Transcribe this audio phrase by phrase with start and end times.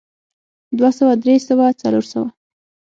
[0.77, 2.27] دوه سوه درې سوه څلور سوه